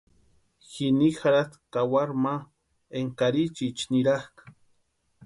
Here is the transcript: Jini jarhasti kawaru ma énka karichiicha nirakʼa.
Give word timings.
Jini 0.71 1.09
jarhasti 1.17 1.57
kawaru 1.73 2.15
ma 2.23 2.33
énka 2.97 3.15
karichiicha 3.19 3.85
nirakʼa. 3.91 4.43